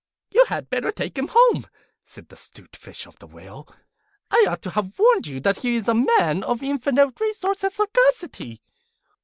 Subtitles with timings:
[0.31, 1.67] 'You had better take him home,'
[2.03, 3.67] said the 'Stute Fish to the Whale.
[4.31, 7.71] 'I ought to have warned you that he is a man of infinite resource and
[7.71, 8.63] sagacity.